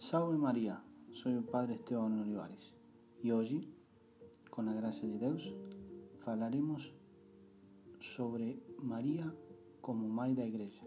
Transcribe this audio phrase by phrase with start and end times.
[0.00, 2.76] Salve Maria, sou o Padre Esteban Olivares
[3.20, 3.68] e hoje,
[4.48, 5.52] com a graça de Deus,
[6.20, 6.94] falaremos
[8.00, 9.36] sobre Maria
[9.82, 10.86] como Mãe da Igreja.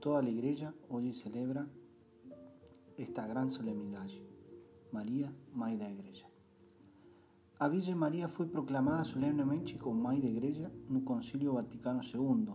[0.00, 1.70] Toda a Igreja hoje celebra
[2.98, 4.20] esta grande solenidade,
[4.90, 6.26] Maria, Mãe da Igreja.
[7.60, 12.54] A Virgem Maria foi proclamada solenemente como Mãe da Igreja no Concílio Vaticano II,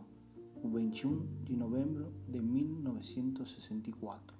[0.62, 4.37] o 21 de novembro de 1964.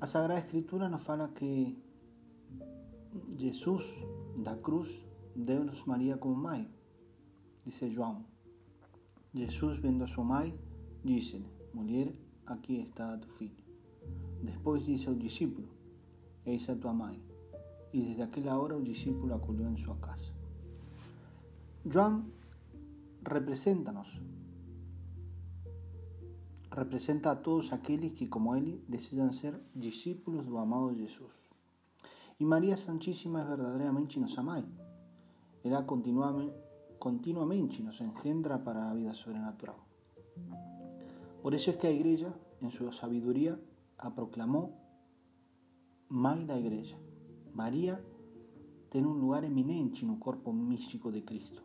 [0.00, 1.76] A Sagrada Escritura nos fala que
[3.36, 3.84] Jesus
[4.38, 4.88] da cruz
[5.36, 6.66] deu-nos Maria como mãe,
[7.62, 8.24] disse João.
[9.34, 10.58] Jesus, vendo a sua mãe,
[11.04, 12.14] disse-lhe: Mulher,
[12.46, 13.62] aqui está tu filho.
[14.42, 15.68] Depois disse ao discípulo:
[16.46, 17.22] Eis a tua mãe.
[17.92, 20.32] E desde aquela hora o discípulo acolheu em sua casa.
[21.84, 22.24] João
[23.28, 24.18] representa-nos.
[26.70, 31.34] Representa a todos aqueles que, como ele, desejam ser discípulos do amado Jesus.
[32.38, 34.64] E Maria Santíssima é verdadeiramente nossa mãe.
[35.64, 39.84] Ela continuamente, nos engendra para a vida sobrenatural.
[41.42, 43.60] Por isso é que a Igreja, em sua sabedoria,
[43.98, 44.72] a proclamou
[46.08, 46.96] Mãe da Igreja.
[47.52, 48.02] Maria
[48.88, 51.62] tem um lugar eminente no corpo místico de Cristo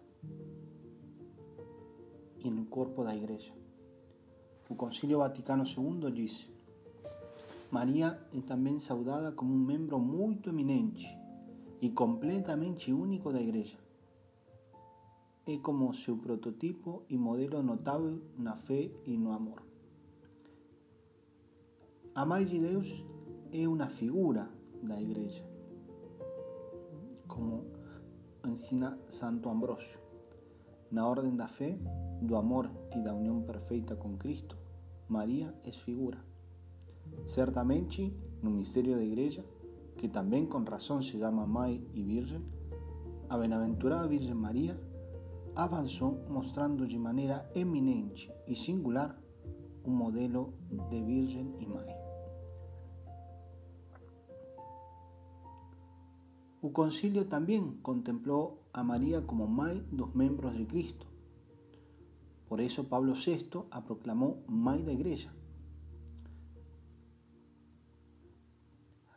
[2.44, 3.54] e no corpo da Igreja.
[4.68, 6.50] O Concílio Vaticano II diz:
[7.70, 11.08] Maria é também saudada como um membro muito eminente
[11.82, 13.78] e completamente único da Igreja.
[15.46, 19.62] É como seu prototipo e modelo notável na fé e no amor.
[22.16, 23.06] A Mãe de Deus
[23.52, 24.50] é uma figura
[24.82, 25.46] da Igreja,
[27.28, 27.66] como
[28.44, 30.05] ensina Santo Ambrósio.
[30.96, 31.78] Na ordem da fé,
[32.22, 34.58] do amor e da união perfeita com Cristo,
[35.10, 36.18] Maria é figura.
[37.26, 39.44] Certamente, no mistério da Igreja,
[39.98, 42.42] que também com razão se chama Mãe e Virgem,
[43.28, 44.80] a bem-aventurada Virgem Maria
[45.54, 49.22] avançou mostrando de maneira eminente e singular
[49.84, 50.54] um modelo
[50.90, 51.94] de Virgem e Mãe.
[56.62, 61.08] O concílio também contemplou a como mãe dos membros de Cristo.
[62.46, 65.34] Por isso Pablo VI a proclamou mãe da Igreja.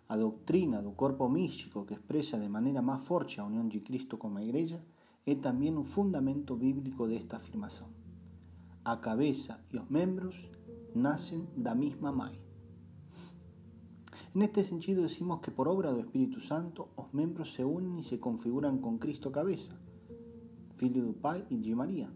[0.09, 4.17] A doutrina do corpo místico que expressa de maneira mais forte a união de Cristo
[4.17, 4.81] com a Igreja
[5.27, 7.89] é também o fundamento bíblico desta afirmação.
[8.85, 10.51] A cabeça e os membros
[10.95, 12.48] nascem da mesma mãe.
[14.39, 18.05] En este sentido decimos que por obra del Espíritu Santo los miembros se unen y
[18.05, 19.75] se configuran con Cristo cabeza,
[20.77, 22.09] Filho do Pai y de María,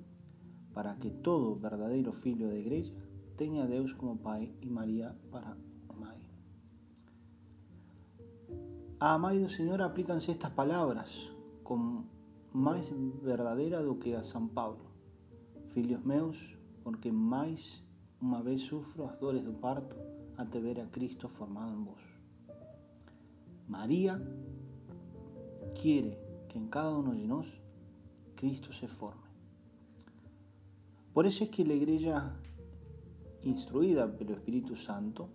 [0.72, 2.94] para que todo verdadero filho de igreja
[3.34, 5.56] tenga a Deus como Pai y María para
[5.98, 6.22] Mãe.
[9.00, 11.28] A Mãe do Senhor estas palabras
[11.64, 12.06] con
[12.52, 14.86] más verdadera do que a San Pablo.
[15.70, 16.38] Filhos meus,
[16.84, 17.82] porque mais
[18.20, 19.96] uma vez sufro as dores do parto,
[20.38, 22.11] ante ver a Cristo formado en vos.
[23.68, 24.20] María
[25.80, 26.18] quiere
[26.48, 27.62] que en cada uno de nosotros
[28.34, 29.22] Cristo se forme.
[31.12, 32.34] Por eso es que la iglesia,
[33.42, 35.28] instruida por el Espíritu Santo,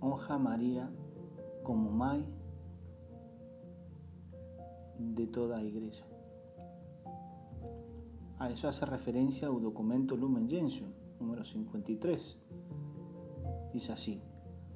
[0.00, 0.90] honra a María
[1.64, 2.24] como Mãe
[4.98, 6.06] de toda la iglesia.
[8.38, 12.38] A eso hace referencia al documento Lumen Gentium, número 53,
[13.72, 14.22] Dice así,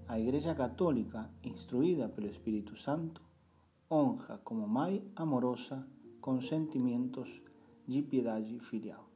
[0.09, 3.23] a Igreja Católica, instruída pelo Espíritu Santo,
[3.91, 5.87] honra como mãe amorosa
[6.21, 7.41] com sentimentos
[7.87, 9.09] de piedade filial.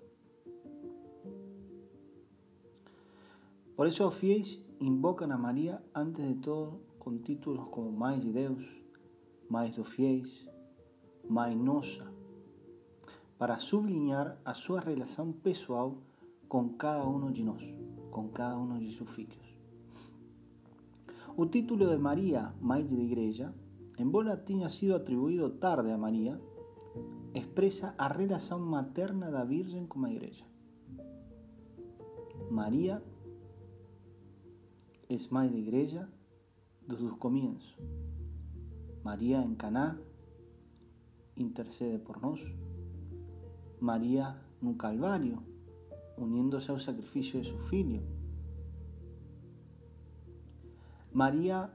[3.76, 8.32] Por isso os fiéis invocam a Maria antes de todo com títulos como Mãe de
[8.32, 8.64] Deus,
[9.48, 10.44] Mãe dos Fiéis,
[11.28, 12.12] Mãe Nossa,
[13.38, 15.98] para sublinhar a sua relação pessoal
[16.48, 17.62] com cada um de nós,
[18.10, 19.55] com cada um de seus filhos.
[21.38, 23.52] O título de María, Mãe de Igreja,
[23.98, 26.40] embora tenha sido atribuído tarde a María,
[27.34, 28.08] expresa a
[28.56, 30.46] materna da Virgem com a Igreja.
[32.50, 33.02] María
[35.10, 36.08] é Mãe de Igreja
[36.88, 37.76] desde os comienzos.
[39.04, 40.00] María en Caná
[41.36, 42.40] intercede por nós.
[43.78, 45.42] María no Calvário,
[46.16, 48.15] uniéndose ao sacrifício de seu filho
[51.16, 51.72] María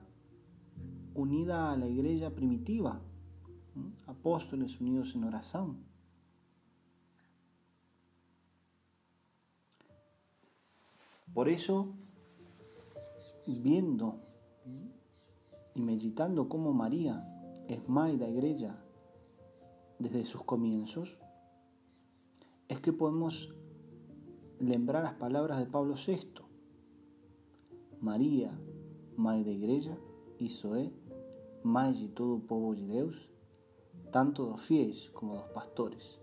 [1.15, 3.01] unida a la iglesia primitiva,
[4.05, 5.83] apóstoles unidos en oración.
[11.33, 11.95] Por eso
[13.47, 14.21] viendo
[15.73, 17.25] y meditando cómo María
[17.67, 18.77] es madre da iglesia
[19.97, 21.17] desde sus comienzos,
[22.67, 23.55] es que podemos
[24.59, 26.44] lembrar las palabras de Pablo VI.
[28.01, 28.51] María,
[29.21, 29.95] mãe da igreja,
[30.39, 30.89] isso é,
[31.63, 33.29] mais de todo o povo de Deus,
[34.12, 36.19] tanto dos fiéis como dos pastores.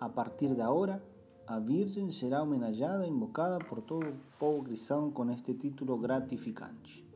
[0.00, 1.00] A partir de ahora,
[1.46, 7.06] a Virgen será homenajeada e invocada por todo o povo cristão com este título gratificante.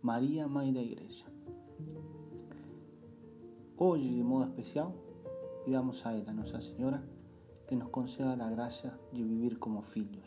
[0.00, 1.26] Maria, Mãe da Igreja.
[3.76, 4.94] Hoje, de modo especial,
[5.64, 7.02] pidamos a ela, Nossa Senhora,
[7.68, 10.26] que nos conceda a graça de viver como filhos